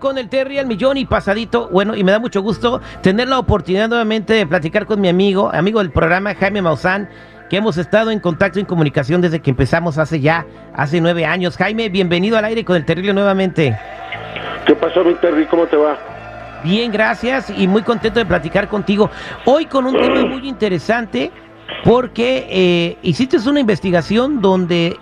con 0.00 0.18
el 0.18 0.28
Terry 0.28 0.58
al 0.58 0.66
millón 0.66 0.96
y 0.96 1.04
pasadito. 1.04 1.68
Bueno, 1.68 1.94
y 1.94 2.02
me 2.02 2.10
da 2.10 2.18
mucho 2.18 2.42
gusto 2.42 2.80
tener 3.02 3.28
la 3.28 3.38
oportunidad 3.38 3.88
nuevamente 3.88 4.34
de 4.34 4.46
platicar 4.46 4.86
con 4.86 5.00
mi 5.00 5.08
amigo, 5.08 5.50
amigo 5.54 5.78
del 5.78 5.92
programa 5.92 6.34
Jaime 6.34 6.62
Maussan, 6.62 7.08
que 7.48 7.58
hemos 7.58 7.76
estado 7.76 8.10
en 8.10 8.18
contacto 8.18 8.58
y 8.58 8.62
en 8.62 8.66
comunicación 8.66 9.20
desde 9.20 9.40
que 9.40 9.50
empezamos 9.50 9.98
hace 9.98 10.20
ya, 10.20 10.46
hace 10.74 11.00
nueve 11.00 11.24
años. 11.24 11.56
Jaime, 11.56 11.88
bienvenido 11.88 12.36
al 12.36 12.44
aire 12.46 12.64
con 12.64 12.74
el 12.74 12.84
Terrible 12.84 13.12
nuevamente. 13.12 13.78
¿Qué 14.66 14.74
pasó, 14.74 15.04
mi 15.04 15.14
Terry? 15.14 15.46
¿Cómo 15.46 15.66
te 15.66 15.76
va? 15.76 15.96
Bien, 16.64 16.90
gracias 16.90 17.50
y 17.56 17.66
muy 17.68 17.82
contento 17.82 18.18
de 18.18 18.26
platicar 18.26 18.68
contigo. 18.68 19.10
Hoy 19.44 19.66
con 19.66 19.86
un 19.86 19.94
tema 19.94 20.26
muy 20.26 20.48
interesante 20.48 21.30
porque 21.84 22.46
eh, 22.50 22.98
hiciste 23.02 23.36
una 23.48 23.60
investigación 23.60 24.40
donde 24.40 24.96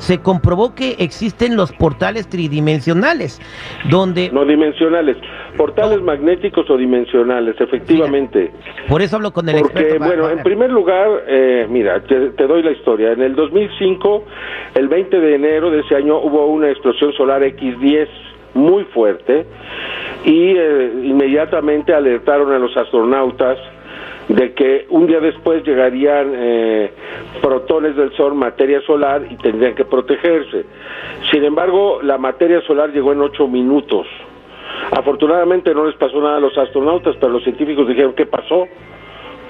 se 0.00 0.18
comprobó 0.18 0.74
que 0.74 0.96
existen 0.98 1.56
los 1.56 1.72
portales 1.72 2.28
tridimensionales, 2.28 3.40
donde... 3.88 4.30
No 4.32 4.44
dimensionales, 4.44 5.16
portales 5.56 6.00
magnéticos 6.00 6.68
o 6.70 6.76
dimensionales, 6.76 7.54
efectivamente. 7.60 8.50
por 8.88 9.02
eso 9.02 9.16
hablo 9.16 9.30
con 9.32 9.48
el 9.48 9.60
Porque, 9.60 9.98
bueno, 9.98 10.30
en 10.30 10.42
primer 10.42 10.70
lugar, 10.70 11.24
eh, 11.26 11.66
mira, 11.68 12.02
te, 12.02 12.46
doy 12.46 12.62
la 12.62 12.72
historia. 12.72 13.12
En 13.12 13.20
el 13.20 13.34
2005, 13.34 14.24
el 14.74 14.88
20 14.88 15.20
de 15.20 15.34
enero 15.34 15.70
de 15.70 15.80
ese 15.80 15.96
año, 15.96 16.18
hubo 16.18 16.46
una 16.46 16.70
explosión 16.70 17.12
solar 17.12 17.42
X10 17.42 18.08
muy 18.54 18.84
fuerte 18.86 19.46
y 20.24 20.56
eh, 20.56 20.92
inmediatamente 21.04 21.94
alertaron 21.94 22.52
a 22.52 22.58
los 22.58 22.76
astronautas 22.76 23.58
de 24.30 24.52
que 24.52 24.86
un 24.90 25.08
día 25.08 25.18
después 25.18 25.64
llegarían 25.64 26.32
eh, 26.36 26.92
protones 27.42 27.96
del 27.96 28.12
Sol, 28.12 28.34
materia 28.34 28.80
solar, 28.82 29.26
y 29.28 29.34
tendrían 29.36 29.74
que 29.74 29.84
protegerse. 29.84 30.64
Sin 31.32 31.42
embargo, 31.42 32.00
la 32.02 32.16
materia 32.16 32.60
solar 32.62 32.92
llegó 32.92 33.12
en 33.12 33.22
ocho 33.22 33.48
minutos. 33.48 34.06
Afortunadamente 34.92 35.74
no 35.74 35.84
les 35.84 35.96
pasó 35.96 36.20
nada 36.20 36.36
a 36.36 36.40
los 36.40 36.56
astronautas, 36.56 37.16
pero 37.16 37.32
los 37.32 37.42
científicos 37.42 37.88
dijeron, 37.88 38.14
¿qué 38.14 38.24
pasó? 38.24 38.68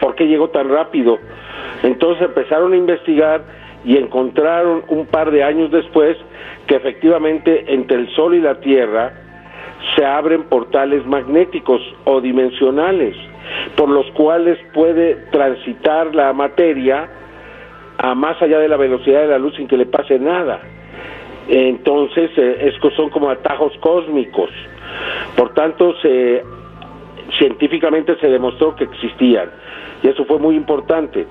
¿Por 0.00 0.14
qué 0.14 0.26
llegó 0.26 0.48
tan 0.48 0.70
rápido? 0.70 1.18
Entonces 1.82 2.22
empezaron 2.22 2.72
a 2.72 2.76
investigar 2.76 3.42
y 3.84 3.98
encontraron 3.98 4.84
un 4.88 5.04
par 5.06 5.30
de 5.30 5.44
años 5.44 5.70
después 5.70 6.16
que 6.66 6.76
efectivamente 6.76 7.66
entre 7.68 7.98
el 7.98 8.08
Sol 8.14 8.34
y 8.34 8.40
la 8.40 8.60
Tierra 8.60 9.12
se 9.94 10.06
abren 10.06 10.44
portales 10.44 11.04
magnéticos 11.06 11.82
o 12.04 12.22
dimensionales 12.22 13.14
por 13.80 13.88
los 13.88 14.10
cuales 14.10 14.58
puede 14.74 15.14
transitar 15.32 16.14
la 16.14 16.34
materia 16.34 17.08
a 17.96 18.14
más 18.14 18.36
allá 18.42 18.58
de 18.58 18.68
la 18.68 18.76
velocidad 18.76 19.22
de 19.22 19.28
la 19.28 19.38
luz 19.38 19.56
sin 19.56 19.66
que 19.66 19.78
le 19.78 19.86
pase 19.86 20.18
nada. 20.18 20.60
Entonces, 21.48 22.30
eh, 22.36 22.68
estos 22.74 22.92
son 22.92 23.08
como 23.08 23.30
atajos 23.30 23.72
cósmicos. 23.80 24.50
Por 25.34 25.54
tanto, 25.54 25.94
se, 26.02 26.42
científicamente 27.38 28.16
se 28.20 28.28
demostró 28.28 28.76
que 28.76 28.84
existían. 28.84 29.48
Y 30.02 30.08
eso 30.08 30.26
fue 30.26 30.38
muy 30.38 30.56
importante. 30.56 31.26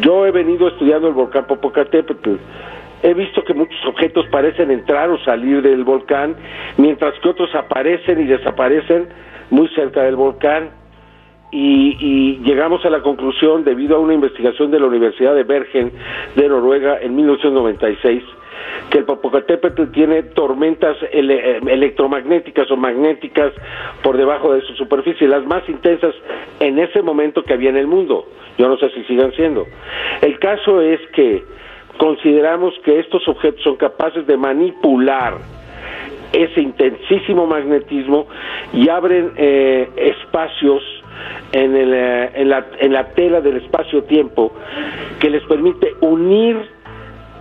Yo 0.00 0.24
he 0.24 0.30
venido 0.30 0.68
estudiando 0.68 1.08
el 1.08 1.12
volcán 1.12 1.46
Popocatépetl. 1.46 2.36
He 3.02 3.12
visto 3.12 3.44
que 3.44 3.52
muchos 3.52 3.84
objetos 3.84 4.24
parecen 4.28 4.70
entrar 4.70 5.10
o 5.10 5.22
salir 5.22 5.60
del 5.60 5.84
volcán, 5.84 6.34
mientras 6.78 7.12
que 7.20 7.28
otros 7.28 7.54
aparecen 7.54 8.22
y 8.22 8.24
desaparecen 8.24 9.06
muy 9.50 9.68
cerca 9.74 10.02
del 10.04 10.16
volcán 10.16 10.82
y, 11.56 12.40
llegamos 12.44 12.84
a 12.84 12.90
la 12.90 13.00
conclusión, 13.00 13.62
debido 13.62 13.96
a 13.96 14.00
una 14.00 14.14
investigación 14.14 14.72
de 14.72 14.80
la 14.80 14.86
Universidad 14.86 15.34
de 15.34 15.44
Bergen 15.44 15.92
de 16.34 16.48
Noruega 16.48 16.98
en 17.00 17.14
1996, 17.14 18.24
que 18.90 18.98
el 18.98 19.04
Popocatépetl 19.04 19.84
tiene 19.92 20.24
tormentas 20.24 20.96
eh, 21.12 21.60
electromagnéticas 21.66 22.68
o 22.72 22.76
magnéticas 22.76 23.52
por 24.02 24.16
debajo 24.16 24.52
de 24.52 24.62
su 24.62 24.74
superficie, 24.74 25.28
las 25.28 25.46
más 25.46 25.68
intensas 25.68 26.14
en 26.58 26.80
ese 26.80 27.02
momento 27.02 27.44
que 27.44 27.52
había 27.52 27.70
en 27.70 27.76
el 27.76 27.86
mundo. 27.86 28.26
Yo 28.58 28.68
no 28.68 28.76
sé 28.78 28.90
si 28.90 29.04
sigan 29.04 29.32
siendo. 29.32 29.64
El 30.22 30.38
caso 30.40 30.80
es 30.80 31.00
que 31.12 31.44
consideramos 31.98 32.74
que 32.84 32.98
estos 32.98 33.26
objetos 33.28 33.62
son 33.62 33.76
capaces 33.76 34.26
de 34.26 34.36
manipular 34.36 35.38
ese 36.32 36.60
intensísimo 36.60 37.46
magnetismo 37.46 38.26
y 38.72 38.88
abren 38.88 39.32
eh, 39.36 39.88
espacios 39.96 40.82
en, 41.52 41.76
el, 41.76 41.94
eh, 41.94 42.30
en, 42.34 42.48
la, 42.48 42.66
en 42.78 42.92
la 42.92 43.08
tela 43.10 43.40
del 43.40 43.58
espacio-tiempo 43.58 44.52
que 45.20 45.30
les 45.30 45.42
permite 45.44 45.94
unir 46.00 46.56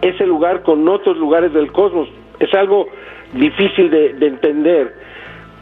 ese 0.02 0.26
lugar 0.26 0.64
con 0.64 0.88
otros 0.88 1.18
lugares 1.18 1.54
del 1.54 1.72
cosmos. 1.72 2.10
Es 2.40 2.54
algo 2.54 2.88
difícil 3.34 3.90
de, 3.90 4.14
de 4.14 4.28
entender, 4.28 4.94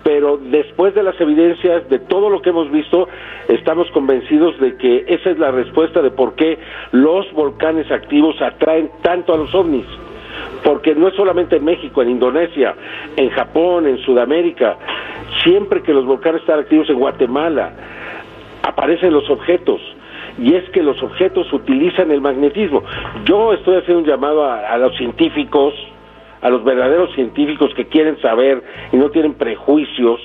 pero 0.03 0.37
después 0.37 0.95
de 0.95 1.03
las 1.03 1.19
evidencias, 1.21 1.87
de 1.89 1.99
todo 1.99 2.29
lo 2.29 2.41
que 2.41 2.49
hemos 2.49 2.71
visto, 2.71 3.07
estamos 3.47 3.89
convencidos 3.91 4.59
de 4.59 4.75
que 4.77 5.05
esa 5.07 5.29
es 5.29 5.37
la 5.37 5.51
respuesta 5.51 6.01
de 6.01 6.11
por 6.11 6.35
qué 6.35 6.57
los 6.91 7.31
volcanes 7.33 7.89
activos 7.91 8.41
atraen 8.41 8.89
tanto 9.03 9.33
a 9.33 9.37
los 9.37 9.53
ovnis. 9.53 9.85
Porque 10.63 10.95
no 10.95 11.07
es 11.07 11.15
solamente 11.15 11.57
en 11.57 11.65
México, 11.65 12.01
en 12.01 12.09
Indonesia, 12.09 12.73
en 13.15 13.29
Japón, 13.29 13.85
en 13.85 13.97
Sudamérica, 13.99 14.77
siempre 15.43 15.81
que 15.81 15.93
los 15.93 16.05
volcanes 16.05 16.41
están 16.41 16.59
activos 16.59 16.89
en 16.89 16.97
Guatemala, 16.97 17.73
aparecen 18.63 19.13
los 19.13 19.29
objetos 19.29 19.81
y 20.37 20.53
es 20.55 20.69
que 20.69 20.81
los 20.81 21.01
objetos 21.03 21.51
utilizan 21.51 22.11
el 22.11 22.21
magnetismo. 22.21 22.83
Yo 23.25 23.53
estoy 23.53 23.77
haciendo 23.77 24.03
un 24.03 24.07
llamado 24.07 24.45
a, 24.45 24.77
los 24.77 24.95
científicos, 24.97 25.73
a 26.41 26.49
los 26.49 26.63
verdaderos 26.63 27.13
científicos 27.13 27.73
que 27.75 27.87
quieren 27.87 28.19
saber 28.21 28.63
y 28.91 28.97
no 28.97 29.09
tienen 29.09 29.33
prejuicios, 29.33 30.19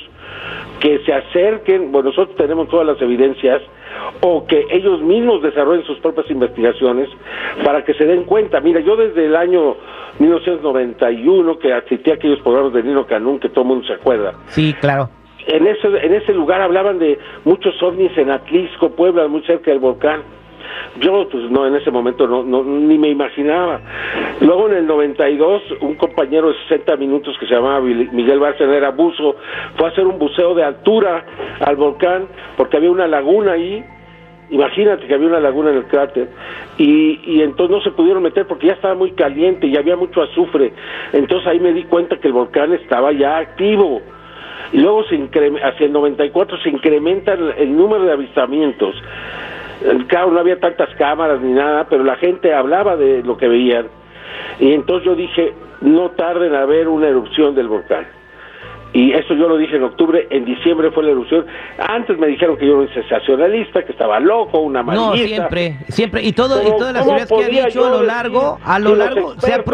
que 0.80 1.00
se 1.04 1.12
acerquen, 1.12 1.90
bueno, 1.90 2.10
nosotros 2.10 2.36
tenemos 2.36 2.68
todas 2.68 2.86
las 2.86 3.00
evidencias, 3.00 3.62
o 4.20 4.46
que 4.46 4.66
ellos 4.70 5.00
mismos 5.00 5.42
desarrollen 5.42 5.84
sus 5.84 5.98
propias 5.98 6.30
investigaciones 6.30 7.08
para 7.64 7.84
que 7.84 7.94
se 7.94 8.04
den 8.04 8.24
cuenta. 8.24 8.60
Mira, 8.60 8.80
yo 8.80 8.94
desde 8.94 9.26
el 9.26 9.34
año 9.34 9.76
1991 10.18 11.58
que 11.58 11.72
asistí 11.72 12.10
a 12.10 12.14
aquellos 12.14 12.40
programas 12.40 12.72
de 12.74 12.82
Nino 12.82 13.06
Canún 13.06 13.40
que 13.40 13.48
todo 13.48 13.62
el 13.62 13.68
mundo 13.68 13.86
se 13.86 13.94
acuerda. 13.94 14.34
Sí, 14.48 14.74
claro 14.80 15.08
en 15.46 15.66
ese, 15.66 15.86
en 15.86 16.14
ese 16.14 16.32
lugar 16.32 16.60
hablaban 16.60 16.98
de 16.98 17.18
muchos 17.44 17.80
ovnis 17.82 18.16
en 18.18 18.30
Atlisco, 18.30 18.90
Puebla, 18.90 19.28
muy 19.28 19.42
cerca 19.42 19.70
del 19.70 19.80
volcán. 19.80 20.22
Yo, 21.00 21.28
pues 21.30 21.50
no, 21.50 21.66
en 21.66 21.76
ese 21.76 21.90
momento 21.90 22.26
no, 22.26 22.42
no, 22.42 22.62
ni 22.64 22.98
me 22.98 23.08
imaginaba. 23.08 23.80
Luego 24.40 24.68
en 24.68 24.78
el 24.78 24.86
92, 24.86 25.62
un 25.80 25.94
compañero 25.94 26.48
de 26.48 26.54
60 26.68 26.96
minutos 26.96 27.36
que 27.38 27.46
se 27.46 27.54
llamaba 27.54 27.80
Miguel 27.80 28.40
Bárcena, 28.40 28.74
era 28.74 28.90
buzo, 28.90 29.36
fue 29.76 29.88
a 29.88 29.90
hacer 29.90 30.06
un 30.06 30.18
buceo 30.18 30.54
de 30.54 30.64
altura 30.64 31.24
al 31.60 31.76
volcán 31.76 32.26
porque 32.56 32.78
había 32.78 32.90
una 32.90 33.06
laguna 33.06 33.52
ahí. 33.52 33.84
Imagínate 34.48 35.06
que 35.06 35.14
había 35.14 35.26
una 35.26 35.40
laguna 35.40 35.70
en 35.70 35.78
el 35.78 35.86
cráter 35.86 36.28
y, 36.78 37.20
y 37.24 37.42
entonces 37.42 37.76
no 37.76 37.82
se 37.82 37.90
pudieron 37.90 38.22
meter 38.22 38.46
porque 38.46 38.68
ya 38.68 38.74
estaba 38.74 38.94
muy 38.94 39.10
caliente 39.12 39.66
y 39.66 39.76
había 39.76 39.96
mucho 39.96 40.22
azufre. 40.22 40.72
Entonces 41.12 41.48
ahí 41.48 41.58
me 41.58 41.72
di 41.72 41.82
cuenta 41.84 42.16
que 42.18 42.28
el 42.28 42.32
volcán 42.32 42.72
estaba 42.72 43.12
ya 43.12 43.38
activo 43.38 44.00
luego 44.72 45.04
se 45.04 45.16
hacia 45.16 45.86
el 45.86 45.92
94 45.92 46.58
se 46.58 46.70
incrementa 46.70 47.32
el, 47.32 47.76
número 47.76 48.04
de 48.04 48.12
avistamientos. 48.12 48.94
Claro, 50.08 50.30
no 50.30 50.40
había 50.40 50.58
tantas 50.58 50.94
cámaras 50.96 51.40
ni 51.40 51.52
nada, 51.52 51.86
pero 51.88 52.02
la 52.02 52.16
gente 52.16 52.52
hablaba 52.54 52.96
de 52.96 53.22
lo 53.22 53.36
que 53.36 53.46
veían. 53.48 53.86
Y 54.58 54.72
entonces 54.72 55.06
yo 55.06 55.14
dije, 55.14 55.52
no 55.82 56.10
tarden 56.10 56.54
a 56.54 56.64
ver 56.64 56.88
una 56.88 57.08
erupción 57.08 57.54
del 57.54 57.68
volcán. 57.68 58.15
Y 58.96 59.12
eso 59.12 59.34
yo 59.34 59.46
lo 59.46 59.58
dije 59.58 59.76
en 59.76 59.82
octubre, 59.82 60.26
en 60.30 60.46
diciembre 60.46 60.90
fue 60.90 61.04
la 61.04 61.10
erupción. 61.10 61.44
Antes 61.76 62.18
me 62.18 62.28
dijeron 62.28 62.56
que 62.56 62.64
yo 62.64 62.72
era 62.72 62.80
un 62.80 62.94
sensacionalista, 62.94 63.84
que 63.84 63.92
estaba 63.92 64.18
loco, 64.18 64.60
una 64.60 64.82
maldita. 64.82 65.10
No, 65.10 65.16
siempre, 65.16 65.76
siempre. 65.88 66.22
Y, 66.22 66.32
todo, 66.32 66.62
y 66.62 66.78
todas 66.78 66.94
las 66.94 67.06
ideas 67.06 67.28
que 67.28 67.44
ha 67.44 67.66
dicho 67.66 67.84
a 67.84 67.90
lo 67.90 68.02
largo, 68.02 68.58
a 68.64 68.78
lo 68.78 68.94
largo 68.94 69.34
se, 69.38 69.52
han 69.52 69.64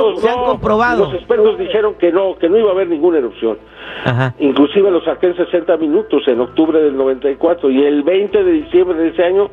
comprobado. 0.45 1.05
Los 1.05 1.15
expertos 1.15 1.57
dijeron 1.57 1.95
que 2.01 2.11
no, 2.11 2.37
que 2.37 2.49
no 2.49 2.59
iba 2.59 2.71
a 2.71 2.73
haber 2.73 2.89
ninguna 2.89 3.19
erupción. 3.19 3.59
Ajá. 4.05 4.35
Inclusive 4.41 4.91
lo 4.91 5.01
saqué 5.05 5.29
en 5.29 5.37
60 5.37 5.77
minutos 5.77 6.27
en 6.27 6.41
octubre 6.41 6.83
del 6.83 6.97
94 6.97 7.71
y 7.71 7.85
el 7.85 8.03
20 8.03 8.43
de 8.43 8.51
diciembre 8.51 8.99
de 8.99 9.09
ese 9.11 9.23
año 9.23 9.51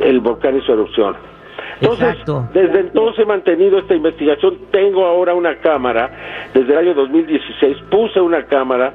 el 0.00 0.20
volcán 0.20 0.58
hizo 0.58 0.70
erupción. 0.70 1.16
Entonces, 1.80 2.16
desde 2.52 2.80
entonces 2.80 3.24
he 3.24 3.26
mantenido 3.26 3.78
esta 3.78 3.94
investigación. 3.94 4.58
Tengo 4.70 5.04
ahora 5.04 5.34
una 5.34 5.56
cámara, 5.56 6.10
desde 6.54 6.72
el 6.72 6.78
año 6.78 6.94
2016 6.94 7.76
puse 7.90 8.20
una 8.20 8.44
cámara 8.44 8.94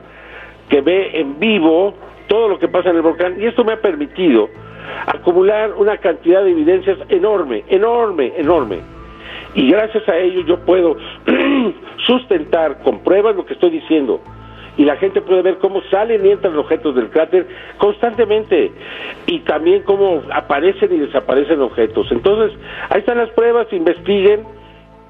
que 0.69 0.81
ve 0.81 1.19
en 1.19 1.39
vivo 1.39 1.95
todo 2.27 2.48
lo 2.50 2.59
que 2.59 2.68
pasa 2.68 2.89
en 2.89 2.98
el 2.98 3.01
volcán 3.01 3.42
y 3.42 3.45
esto 3.45 3.63
me 3.63 3.74
ha 3.74 3.81
permitido 3.81 4.50
acumular 5.06 5.74
una 5.74 5.98
cantidad 5.98 6.44
de 6.44 6.51
evidencias 6.51 6.98
enorme, 7.09 7.63
enorme, 7.69 8.33
enorme. 8.38 8.80
Y 9.54 9.69
gracias 9.69 10.07
a 10.07 10.18
ello 10.18 10.42
yo 10.45 10.59
puedo 10.59 10.98
sustentar 12.06 12.83
con 12.83 13.00
pruebas 13.00 13.36
lo 13.36 13.45
que 13.45 13.54
estoy 13.54 13.71
diciendo 13.71 14.21
y 14.78 14.86
la 14.86 14.96
gente 14.98 15.22
puede 15.22 15.42
ver 15.42 15.58
cómo 15.58 15.82
salen 15.90 16.26
y 16.26 16.30
entran 16.30 16.56
objetos 16.58 16.96
del 16.96 17.10
cráter 17.10 17.48
constantemente 17.78 18.72
y 19.26 19.40
también 19.40 19.84
cómo 19.84 20.22
aparecen 20.32 20.94
y 20.94 21.00
desaparecen 21.00 21.62
objetos. 21.62 22.08
Entonces, 22.12 22.58
ahí 22.90 23.00
están 23.00 23.18
las 23.18 23.30
pruebas, 23.32 23.68
investiguen, 23.74 24.46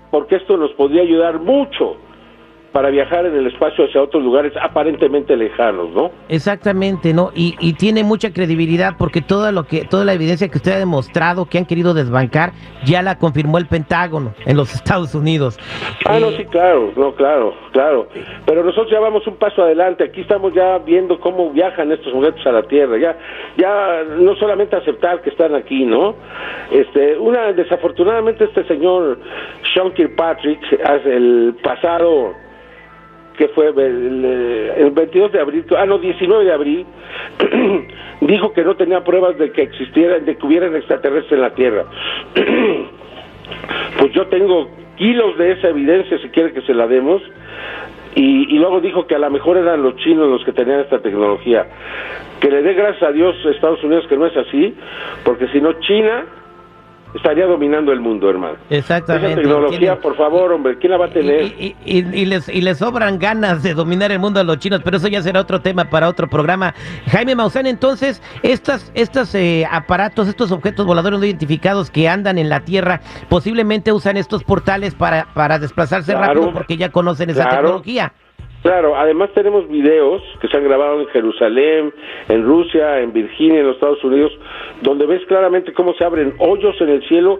porque 0.09 0.37
esto 0.37 0.57
nos 0.57 0.71
podría 0.71 1.01
ayudar 1.01 1.39
mucho 1.39 1.97
para 2.71 2.89
viajar 2.89 3.25
en 3.25 3.35
el 3.35 3.47
espacio 3.47 3.85
hacia 3.85 4.01
otros 4.01 4.23
lugares 4.23 4.53
aparentemente 4.61 5.35
lejanos, 5.35 5.89
¿no? 5.91 6.11
Exactamente, 6.29 7.13
¿no? 7.13 7.31
Y, 7.35 7.55
y 7.59 7.73
tiene 7.73 8.03
mucha 8.03 8.31
credibilidad 8.33 8.95
porque 8.97 9.21
toda 9.21 9.51
lo 9.51 9.65
que 9.65 9.85
toda 9.85 10.05
la 10.05 10.13
evidencia 10.13 10.47
que 10.47 10.57
usted 10.57 10.73
ha 10.73 10.79
demostrado 10.79 11.45
que 11.45 11.57
han 11.57 11.65
querido 11.65 11.93
desbancar 11.93 12.51
ya 12.85 13.01
la 13.01 13.17
confirmó 13.17 13.57
el 13.57 13.67
Pentágono 13.67 14.33
en 14.45 14.57
los 14.57 14.73
Estados 14.75 15.15
Unidos. 15.15 15.57
Ah, 16.05 16.19
no, 16.19 16.31
sí, 16.31 16.45
claro, 16.45 16.91
no, 16.95 17.13
claro, 17.13 17.53
claro. 17.71 18.07
Pero 18.45 18.63
nosotros 18.63 18.91
ya 18.91 18.99
vamos 18.99 19.25
un 19.27 19.35
paso 19.35 19.63
adelante. 19.63 20.03
Aquí 20.03 20.21
estamos 20.21 20.53
ya 20.53 20.77
viendo 20.79 21.19
cómo 21.19 21.51
viajan 21.51 21.91
estos 21.91 22.13
objetos 22.13 22.45
a 22.45 22.51
la 22.51 22.63
Tierra. 22.63 22.97
Ya, 22.97 23.17
ya 23.57 24.03
no 24.17 24.35
solamente 24.35 24.75
aceptar 24.75 25.21
que 25.21 25.29
están 25.29 25.55
aquí, 25.55 25.85
¿no? 25.85 26.15
Este, 26.71 27.17
una 27.17 27.53
desafortunadamente 27.53 28.45
este 28.45 28.65
señor 28.65 29.19
Sean 29.73 29.91
Kirkpatrick 29.93 30.59
el 31.05 31.55
pasado 31.63 32.33
que 33.37 33.47
fue 33.49 33.67
el, 33.67 34.91
22 34.93 35.31
de 35.31 35.39
abril, 35.39 35.65
ah, 35.77 35.85
no, 35.85 35.99
19 35.99 36.43
de 36.43 36.51
abril, 36.51 36.85
dijo 38.21 38.51
que 38.51 38.63
no 38.63 38.75
tenía 38.75 39.03
pruebas 39.03 39.37
de 39.37 39.51
que 39.51 39.61
existieran, 39.61 40.25
de 40.25 40.35
que 40.35 40.45
hubieran 40.45 40.75
extraterrestres 40.75 41.33
en 41.33 41.41
la 41.41 41.53
Tierra. 41.53 41.85
pues 43.99 44.11
yo 44.13 44.25
tengo 44.27 44.69
kilos 44.97 45.37
de 45.37 45.51
esa 45.51 45.69
evidencia, 45.69 46.17
si 46.17 46.29
quiere 46.29 46.51
que 46.51 46.61
se 46.61 46.73
la 46.73 46.87
demos, 46.87 47.21
y, 48.15 48.55
y, 48.55 48.57
luego 48.57 48.81
dijo 48.81 49.05
que 49.05 49.13
a 49.13 49.19
lo 49.19 49.29
mejor 49.29 49.57
eran 49.57 49.83
los 49.83 49.95
chinos 49.97 50.27
los 50.27 50.43
que 50.43 50.51
tenían 50.51 50.79
esta 50.79 50.99
tecnología. 50.99 51.67
Que 52.39 52.49
le 52.49 52.63
dé 52.63 52.73
gracias 52.73 53.03
a 53.03 53.11
Dios 53.11 53.35
Estados 53.45 53.83
Unidos 53.83 54.07
que 54.07 54.17
no 54.17 54.25
es 54.25 54.35
así, 54.35 54.73
porque 55.23 55.47
si 55.49 55.61
no 55.61 55.73
China 55.73 56.25
estaría 57.13 57.45
dominando 57.45 57.91
el 57.91 57.99
mundo, 57.99 58.29
hermano. 58.29 58.57
Exactamente. 58.69 59.31
Esa 59.31 59.41
tecnología, 59.41 59.99
por 59.99 60.15
favor, 60.15 60.51
hombre, 60.51 60.77
¿quién 60.77 60.91
la 60.91 60.97
va 60.97 61.05
a 61.05 61.09
tener? 61.09 61.43
Y, 61.43 61.75
y, 61.85 62.25
les, 62.25 62.47
y 62.49 62.61
les 62.61 62.77
sobran 62.77 63.19
ganas 63.19 63.63
de 63.63 63.73
dominar 63.73 64.11
el 64.11 64.19
mundo 64.19 64.39
a 64.39 64.43
los 64.43 64.57
chinos, 64.59 64.81
pero 64.83 64.97
eso 64.97 65.07
ya 65.07 65.21
será 65.21 65.41
otro 65.41 65.61
tema 65.61 65.85
para 65.85 66.09
otro 66.09 66.27
programa. 66.27 66.73
Jaime 67.07 67.35
Maussan, 67.35 67.65
entonces, 67.65 68.21
estas, 68.43 68.91
estos 68.93 69.33
eh, 69.35 69.67
aparatos, 69.69 70.27
estos 70.27 70.51
objetos 70.51 70.85
voladores 70.85 71.19
no 71.19 71.25
identificados 71.25 71.91
que 71.91 72.07
andan 72.07 72.37
en 72.37 72.49
la 72.49 72.61
Tierra, 72.61 73.01
posiblemente 73.29 73.91
usan 73.91 74.17
estos 74.17 74.43
portales 74.43 74.95
para, 74.95 75.27
para 75.33 75.59
desplazarse 75.59 76.13
rápido 76.13 76.53
porque 76.53 76.77
ya 76.77 76.89
conocen 76.89 77.29
esa 77.29 77.49
tecnología. 77.49 78.13
Claro, 78.63 78.95
además 78.97 79.29
tenemos 79.33 79.67
videos 79.69 80.21
que 80.41 80.47
se 80.47 80.57
han 80.57 80.63
grabado 80.63 80.99
en 80.99 81.07
Jerusalén, 81.07 81.93
en 82.27 82.43
Rusia, 82.43 82.99
en 82.99 83.13
Virginia, 83.13 83.59
en 83.59 83.67
los 83.67 83.75
Estados 83.75 84.03
Unidos, 84.03 84.31
donde 84.81 85.05
ves 85.05 85.23
claramente 85.27 85.73
cómo 85.73 85.93
se 85.93 86.03
abren 86.03 86.33
hoyos 86.39 86.75
en 86.81 86.89
el 86.89 87.07
cielo 87.07 87.39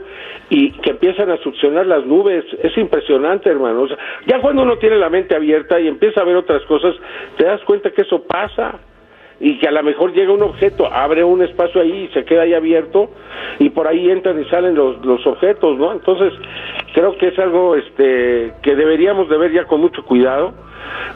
y 0.50 0.72
que 0.74 0.92
empiezan 0.92 1.32
a 1.32 1.38
succionar 1.38 1.88
las 1.88 2.06
nubes. 2.06 2.46
Es 2.62 2.78
impresionante, 2.78 3.50
hermano. 3.50 3.88
ya 4.28 4.40
cuando 4.40 4.62
uno 4.62 4.78
tiene 4.78 4.98
la 4.98 5.10
mente 5.10 5.36
abierta 5.36 5.80
y 5.80 5.88
empieza 5.88 6.22
a 6.22 6.24
ver 6.24 6.36
otras 6.36 6.64
cosas, 6.64 6.96
te 7.36 7.46
das 7.46 7.62
cuenta 7.64 7.92
que 7.92 8.04
eso 8.04 8.24
pasa 8.24 8.80
y 9.40 9.58
que 9.60 9.68
a 9.68 9.72
lo 9.72 9.84
mejor 9.84 10.14
llega 10.14 10.32
un 10.32 10.44
objeto, 10.44 10.88
abre 10.92 11.24
un 11.24 11.44
espacio 11.44 11.82
ahí 11.82 12.08
y 12.10 12.14
se 12.14 12.26
queda 12.26 12.44
ahí 12.44 12.54
abierto 12.54 13.10
y 13.60 13.70
por 13.70 13.88
ahí 13.88 14.10
entran 14.10 14.40
y 14.40 14.46
salen 14.46 14.76
los, 14.76 15.04
los 15.06 15.26
objetos, 15.28 15.78
¿no? 15.78 15.92
Entonces, 15.92 16.34
creo 16.94 17.18
que 17.18 17.28
es 17.28 17.40
algo 17.40 17.76
este 17.76 18.54
que 18.62 18.76
deberíamos 18.76 19.30
de 19.30 19.38
ver 19.38 19.52
ya 19.52 19.66
con 19.66 19.82
mucho 19.82 20.04
cuidado 20.06 20.54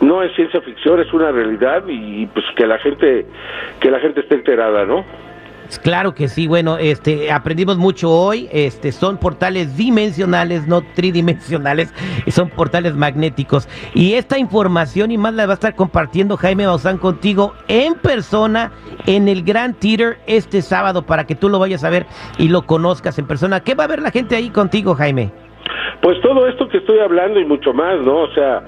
no 0.01 0.24
es 0.24 0.36
ciencia 0.36 0.62
ficción, 0.62 1.00
es 1.00 1.13
una 1.13 1.31
realidad 1.31 1.83
y 1.88 2.25
pues 2.27 2.45
que 2.56 2.65
la 2.65 2.77
gente 2.80 3.25
que 3.80 3.92
la 3.92 4.00
gente 4.00 4.21
esté 4.21 4.36
enterada, 4.36 4.86
¿no? 4.86 5.06
Claro 5.83 6.13
que 6.13 6.27
sí, 6.27 6.48
bueno, 6.48 6.77
este 6.77 7.31
aprendimos 7.31 7.77
mucho 7.77 8.12
hoy, 8.12 8.50
este 8.51 8.92
son 8.92 9.18
portales 9.18 9.77
dimensionales, 9.77 10.68
no 10.68 10.81
tridimensionales, 10.81 11.94
son 12.27 12.50
portales 12.50 12.95
magnéticos 12.95 13.69
y 13.94 14.15
esta 14.15 14.38
información 14.38 15.12
y 15.12 15.18
más 15.18 15.33
la 15.33 15.45
va 15.45 15.53
a 15.53 15.56
estar 15.56 15.75
compartiendo 15.75 16.36
Jaime 16.36 16.68
Bauzán 16.68 16.98
contigo 16.98 17.53
en 17.69 17.94
persona 17.94 18.71
en 19.06 19.30
el 19.30 19.44
Grand 19.44 19.77
Theater 19.77 20.18
este 20.27 20.62
sábado 20.62 21.06
para 21.06 21.25
que 21.25 21.36
tú 21.36 21.48
lo 21.48 21.59
vayas 21.59 21.86
a 21.86 21.89
ver 21.89 22.06
y 22.38 22.50
lo 22.50 22.63
conozcas 22.63 23.18
en 23.18 23.27
persona. 23.27 23.62
¿Qué 23.62 23.74
va 23.74 23.86
a 23.86 23.88
ver 23.88 24.01
la 24.01 24.12
gente 24.12 24.36
ahí 24.36 24.50
contigo, 24.50 24.94
Jaime? 24.95 25.31
Pues 26.01 26.19
todo 26.21 26.48
esto 26.48 26.68
que 26.68 26.80
estoy 26.80 26.98
hablando 27.00 27.39
y 27.39 27.45
mucho 27.45 27.74
más, 27.74 28.00
¿no? 28.01 28.21
O 28.21 28.33
sea, 28.33 28.63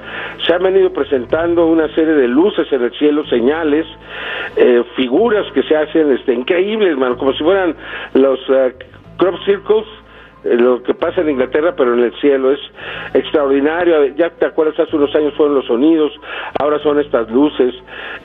se 0.46 0.54
han 0.54 0.62
venido 0.62 0.94
presentando 0.94 1.66
una 1.66 1.88
serie 1.96 2.14
de 2.14 2.28
luces 2.28 2.72
en 2.72 2.84
el 2.84 2.92
cielo, 2.94 3.26
señales, 3.26 3.88
eh, 4.56 4.84
figuras 4.96 5.46
que 5.54 5.64
se 5.64 5.76
hacen 5.76 6.12
este, 6.12 6.34
increíbles, 6.34 6.92
hermano, 6.92 7.18
como 7.18 7.34
si 7.34 7.44
fueran 7.44 7.76
los 8.14 8.40
uh, 8.50 8.72
crop 9.18 9.36
circles, 9.46 9.86
eh, 10.44 10.58
lo 10.58 10.84
que 10.84 10.94
pasa 10.94 11.22
en 11.22 11.32
Inglaterra, 11.32 11.74
pero 11.76 11.96
en 11.96 12.02
el 12.02 12.14
cielo 12.20 12.52
es 12.52 12.60
extraordinario. 13.16 14.16
Ya 14.16 14.30
te 14.30 14.46
acuerdas, 14.46 14.80
hace 14.80 14.96
unos 14.96 15.14
años 15.16 15.34
fueron 15.36 15.56
los 15.56 15.66
sonidos, 15.66 16.12
ahora 16.60 16.78
son 16.84 17.00
estas 17.00 17.32
luces, 17.32 17.74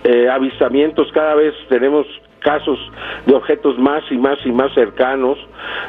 eh, 0.05 0.29
avistamientos, 0.29 1.11
cada 1.13 1.35
vez 1.35 1.55
tenemos 1.71 2.07
casos 2.39 2.79
de 3.27 3.35
objetos 3.35 3.79
más 3.79 4.03
y 4.11 4.17
más 4.17 4.39
y 4.45 4.53
más 4.53 4.73
cercanos, 4.75 5.39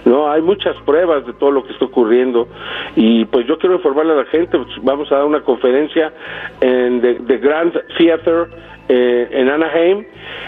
¿no? 0.06 0.30
Hay 0.32 0.42
muchas 0.42 0.76
pruebas 0.86 1.26
de 1.26 1.34
todo 1.34 1.52
lo 1.52 1.64
que 1.64 1.74
está 1.74 1.86
ocurriendo 1.86 2.48
y 2.96 3.26
pues 3.26 3.48
yo 3.48 3.58
quiero 3.58 3.76
informarle 3.76 4.14
a 4.14 4.18
la 4.18 4.26
gente, 4.26 4.58
pues, 4.58 4.84
vamos 4.84 5.12
a 5.12 5.16
dar 5.16 5.26
una 5.26 5.42
conferencia 5.42 6.14
en 6.62 7.02
The, 7.02 7.38
Grand 7.38 7.74
Theater 7.98 8.48
eh, 8.88 9.28
en 9.32 9.50
Anaheim 9.50 10.06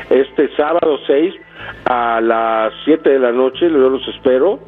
este 0.09 0.49
sábado 0.55 0.99
6 1.07 1.33
a 1.85 2.21
las 2.21 2.73
7 2.85 3.09
de 3.09 3.19
la 3.19 3.31
noche, 3.31 3.69
yo 3.69 3.89
los 3.89 4.07
espero 4.07 4.59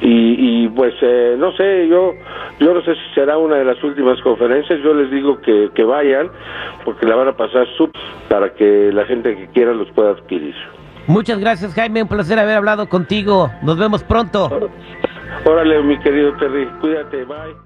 y, 0.00 0.64
y 0.64 0.68
pues 0.68 0.94
eh, 1.02 1.34
no 1.38 1.52
sé, 1.52 1.88
yo 1.88 2.14
yo 2.60 2.74
no 2.74 2.82
sé 2.82 2.94
si 2.94 3.14
será 3.14 3.38
una 3.38 3.56
de 3.56 3.64
las 3.64 3.82
últimas 3.82 4.20
conferencias, 4.20 4.80
yo 4.84 4.94
les 4.94 5.10
digo 5.10 5.40
que, 5.40 5.70
que 5.74 5.82
vayan 5.82 6.30
porque 6.84 7.06
la 7.06 7.16
van 7.16 7.28
a 7.28 7.36
pasar 7.36 7.66
sub 7.76 7.90
para 8.28 8.54
que 8.54 8.92
la 8.92 9.04
gente 9.06 9.34
que 9.34 9.48
quiera 9.48 9.72
los 9.72 9.90
pueda 9.92 10.10
adquirir. 10.10 10.54
Muchas 11.06 11.40
gracias 11.40 11.74
Jaime, 11.74 12.02
un 12.02 12.08
placer 12.08 12.38
haber 12.38 12.56
hablado 12.56 12.88
contigo, 12.88 13.50
nos 13.62 13.78
vemos 13.78 14.04
pronto. 14.04 14.50
Órale 15.44 15.82
mi 15.82 15.98
querido 15.98 16.36
Terry, 16.36 16.66
cuídate, 16.80 17.24
bye. 17.24 17.60